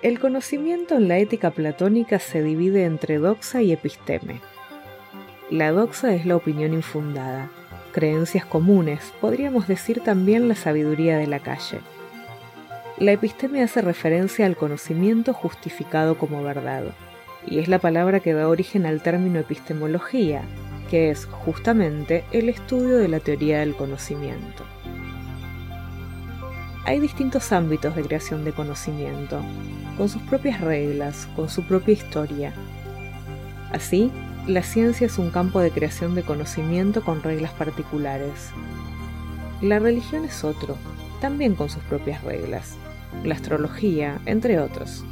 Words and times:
El 0.00 0.20
conocimiento 0.20 0.94
en 0.94 1.08
la 1.08 1.18
ética 1.18 1.50
platónica 1.50 2.20
se 2.20 2.40
divide 2.40 2.84
entre 2.84 3.18
doxa 3.18 3.62
y 3.62 3.72
episteme. 3.72 4.40
La 5.50 5.72
doxa 5.72 6.14
es 6.14 6.24
la 6.24 6.36
opinión 6.36 6.72
infundada, 6.72 7.50
creencias 7.92 8.46
comunes, 8.46 9.12
podríamos 9.20 9.66
decir 9.66 10.00
también 10.00 10.46
la 10.46 10.54
sabiduría 10.54 11.18
de 11.18 11.26
la 11.26 11.40
calle. 11.40 11.80
La 12.96 13.10
episteme 13.10 13.62
hace 13.62 13.82
referencia 13.82 14.46
al 14.46 14.56
conocimiento 14.56 15.32
justificado 15.32 16.16
como 16.16 16.44
verdad, 16.44 16.84
y 17.44 17.58
es 17.58 17.66
la 17.66 17.80
palabra 17.80 18.20
que 18.20 18.34
da 18.34 18.48
origen 18.48 18.86
al 18.86 19.02
término 19.02 19.40
epistemología, 19.40 20.42
que 20.88 21.10
es 21.10 21.26
justamente 21.26 22.24
el 22.32 22.48
estudio 22.48 22.96
de 22.98 23.08
la 23.08 23.20
teoría 23.20 23.60
del 23.60 23.76
conocimiento 23.76 24.64
hay 26.88 27.00
distintos 27.00 27.52
ámbitos 27.52 27.94
de 27.94 28.02
creación 28.02 28.46
de 28.46 28.52
conocimiento, 28.52 29.42
con 29.98 30.08
sus 30.08 30.22
propias 30.22 30.62
reglas, 30.62 31.28
con 31.36 31.50
su 31.50 31.62
propia 31.64 31.92
historia. 31.92 32.54
Así, 33.70 34.10
la 34.46 34.62
ciencia 34.62 35.06
es 35.06 35.18
un 35.18 35.30
campo 35.30 35.60
de 35.60 35.70
creación 35.70 36.14
de 36.14 36.22
conocimiento 36.22 37.04
con 37.04 37.22
reglas 37.22 37.52
particulares. 37.52 38.52
La 39.60 39.78
religión 39.80 40.24
es 40.24 40.44
otro, 40.44 40.78
también 41.20 41.56
con 41.56 41.68
sus 41.68 41.82
propias 41.82 42.24
reglas. 42.24 42.76
La 43.22 43.34
astrología, 43.34 44.18
entre 44.24 44.58
otros. 44.58 45.04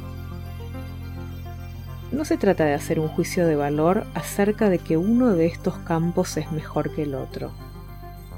No 2.11 2.25
se 2.25 2.37
trata 2.37 2.65
de 2.65 2.73
hacer 2.73 2.99
un 2.99 3.07
juicio 3.07 3.45
de 3.45 3.55
valor 3.55 4.05
acerca 4.13 4.69
de 4.69 4.79
que 4.79 4.97
uno 4.97 5.33
de 5.33 5.45
estos 5.45 5.77
campos 5.79 6.37
es 6.37 6.51
mejor 6.51 6.93
que 6.95 7.03
el 7.03 7.15
otro 7.15 7.51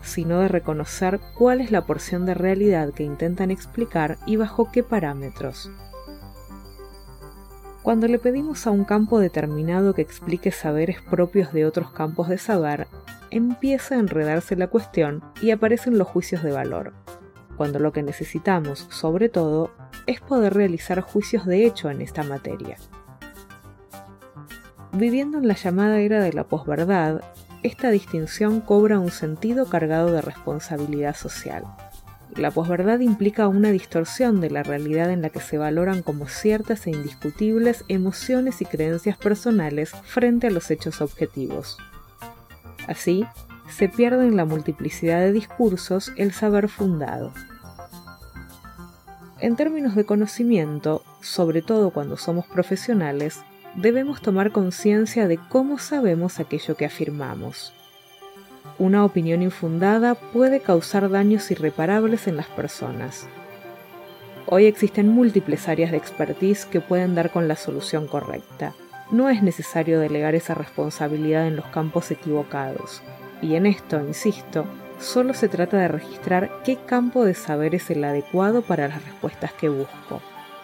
sino 0.01 0.39
de 0.39 0.47
reconocer 0.47 1.19
cuál 1.37 1.61
es 1.61 1.71
la 1.71 1.85
porción 1.85 2.25
de 2.25 2.33
realidad 2.33 2.93
que 2.93 3.03
intentan 3.03 3.51
explicar 3.51 4.17
y 4.25 4.35
bajo 4.35 4.71
qué 4.71 4.83
parámetros. 4.83 5.71
Cuando 7.83 8.07
le 8.07 8.19
pedimos 8.19 8.67
a 8.67 8.71
un 8.71 8.83
campo 8.83 9.19
determinado 9.19 9.93
que 9.93 10.01
explique 10.01 10.51
saberes 10.51 11.01
propios 11.01 11.53
de 11.53 11.65
otros 11.65 11.91
campos 11.91 12.27
de 12.27 12.37
saber, 12.37 12.87
empieza 13.31 13.95
a 13.95 13.99
enredarse 13.99 14.55
la 14.55 14.67
cuestión 14.67 15.23
y 15.41 15.51
aparecen 15.51 15.97
los 15.97 16.07
juicios 16.07 16.43
de 16.43 16.51
valor, 16.51 16.93
cuando 17.55 17.79
lo 17.79 17.91
que 17.93 18.03
necesitamos, 18.03 18.87
sobre 18.89 19.29
todo, 19.29 19.71
es 20.07 20.19
poder 20.21 20.53
realizar 20.53 21.01
juicios 21.01 21.45
de 21.45 21.65
hecho 21.65 21.89
en 21.89 22.01
esta 22.01 22.23
materia. 22.23 22.77
Viviendo 24.99 25.37
en 25.37 25.47
la 25.47 25.53
llamada 25.55 26.01
era 26.01 26.21
de 26.21 26.33
la 26.33 26.43
posverdad, 26.43 27.21
esta 27.63 27.89
distinción 27.89 28.59
cobra 28.59 28.99
un 28.99 29.11
sentido 29.11 29.65
cargado 29.65 30.11
de 30.11 30.21
responsabilidad 30.21 31.15
social. 31.15 31.63
La 32.35 32.51
posverdad 32.51 32.99
implica 32.99 33.47
una 33.47 33.71
distorsión 33.71 34.41
de 34.41 34.49
la 34.49 34.61
realidad 34.61 35.09
en 35.09 35.21
la 35.21 35.29
que 35.29 35.39
se 35.39 35.57
valoran 35.57 36.01
como 36.03 36.27
ciertas 36.27 36.85
e 36.85 36.89
indiscutibles 36.89 37.85
emociones 37.87 38.61
y 38.61 38.65
creencias 38.65 39.17
personales 39.17 39.91
frente 40.03 40.47
a 40.47 40.51
los 40.51 40.69
hechos 40.69 40.99
objetivos. 40.99 41.77
Así, 42.85 43.25
se 43.69 43.87
pierde 43.87 44.27
en 44.27 44.35
la 44.35 44.43
multiplicidad 44.43 45.21
de 45.21 45.31
discursos 45.31 46.11
el 46.17 46.33
saber 46.33 46.67
fundado. 46.67 47.31
En 49.39 49.55
términos 49.55 49.95
de 49.95 50.05
conocimiento, 50.05 51.03
sobre 51.21 51.61
todo 51.61 51.91
cuando 51.91 52.17
somos 52.17 52.45
profesionales, 52.47 53.39
debemos 53.81 54.21
tomar 54.21 54.51
conciencia 54.51 55.29
de 55.29 55.37
cómo 55.37 55.79
sabemos 55.79 56.39
aquello 56.39 56.75
que 56.75 56.85
afirmamos. 56.85 57.71
Una 58.77 59.05
opinión 59.05 59.41
infundada 59.41 60.15
puede 60.15 60.59
causar 60.59 61.09
daños 61.09 61.49
irreparables 61.49 62.27
en 62.27 62.35
las 62.35 62.47
personas. 62.47 63.27
Hoy 64.47 64.65
existen 64.65 65.07
múltiples 65.07 65.69
áreas 65.69 65.91
de 65.91 65.97
expertise 65.97 66.65
que 66.65 66.81
pueden 66.81 67.15
dar 67.15 67.31
con 67.31 67.47
la 67.47 67.55
solución 67.55 68.07
correcta. 68.07 68.73
No 69.11 69.29
es 69.29 69.41
necesario 69.43 69.99
delegar 69.99 70.35
esa 70.35 70.55
responsabilidad 70.55 71.47
en 71.47 71.55
los 71.55 71.65
campos 71.67 72.11
equivocados. 72.11 73.01
Y 73.41 73.55
en 73.55 73.65
esto, 73.65 73.99
insisto, 74.01 74.65
solo 74.99 75.33
se 75.33 75.47
trata 75.47 75.77
de 75.77 75.87
registrar 75.87 76.51
qué 76.65 76.75
campo 76.75 77.23
de 77.23 77.33
saber 77.33 77.75
es 77.75 77.89
el 77.89 78.03
adecuado 78.03 78.61
para 78.61 78.89
las 78.89 79.03
respuestas 79.05 79.53
que 79.53 79.69
busco 79.69 80.21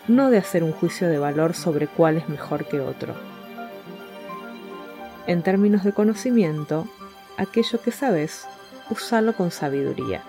no 0.08 0.30
de 0.30 0.38
hacer 0.38 0.64
un 0.64 0.72
juicio 0.72 1.08
de 1.08 1.18
valor 1.18 1.54
sobre 1.54 1.88
cuál 1.88 2.18
es 2.18 2.30
mejor 2.30 2.66
que 2.66 2.80
otro. 2.80 3.16
En 5.28 5.42
términos 5.42 5.84
de 5.84 5.94
conocimiento, 5.94 6.88
aquello 7.38 7.82
que 7.82 7.92
sabes, 7.92 8.46
úsalo 8.90 9.34
con 9.34 9.52
sabiduría. 9.52 10.22